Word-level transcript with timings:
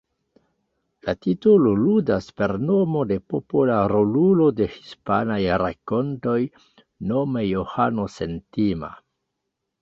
La 1.07 1.13
titolo 1.25 1.73
ludas 1.81 2.29
per 2.39 2.53
nomo 2.69 3.03
de 3.11 3.17
popola 3.33 3.75
rolulo 3.93 4.47
de 4.61 4.67
hispanaj 4.77 5.39
rakontoj, 5.65 6.39
nome 7.13 7.45
Johano 7.51 8.09
Sentima. 8.17 8.91